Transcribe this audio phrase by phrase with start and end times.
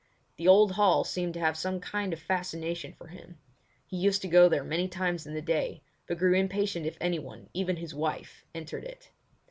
[0.37, 3.37] The old hall seemed to have some kind of fascination for him.
[3.85, 7.49] He used to go there many times in the day, but grew impatient if anyone,
[7.53, 9.11] even his wife, entered it.